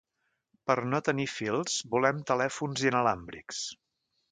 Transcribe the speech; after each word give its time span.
Per 0.71 0.75
no 0.93 1.01
tenir 1.09 1.27
fils 1.33 1.77
volem 1.93 2.23
telèfons 2.33 2.89
“inalàmbrics”. 2.91 3.63